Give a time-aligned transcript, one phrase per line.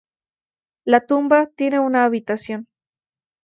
[0.83, 2.67] La tumba tiene una habitación.